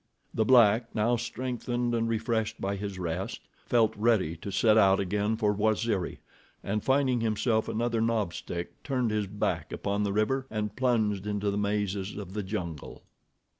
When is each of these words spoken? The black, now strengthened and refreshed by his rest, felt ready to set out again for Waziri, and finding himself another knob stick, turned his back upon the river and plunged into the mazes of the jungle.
The 0.33 0.45
black, 0.45 0.95
now 0.95 1.15
strengthened 1.15 1.93
and 1.93 2.09
refreshed 2.09 2.59
by 2.59 2.75
his 2.75 2.97
rest, 2.97 3.41
felt 3.67 3.95
ready 3.95 4.35
to 4.37 4.49
set 4.51 4.75
out 4.75 4.99
again 4.99 5.37
for 5.37 5.53
Waziri, 5.53 6.17
and 6.63 6.83
finding 6.83 7.21
himself 7.21 7.67
another 7.69 8.01
knob 8.01 8.33
stick, 8.33 8.81
turned 8.81 9.11
his 9.11 9.27
back 9.27 9.71
upon 9.71 10.01
the 10.01 10.11
river 10.11 10.47
and 10.49 10.75
plunged 10.75 11.27
into 11.27 11.51
the 11.51 11.57
mazes 11.59 12.17
of 12.17 12.33
the 12.33 12.41
jungle. 12.41 13.03